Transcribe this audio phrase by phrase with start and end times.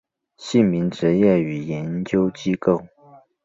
[0.35, 2.87] 姓名职业与研究机构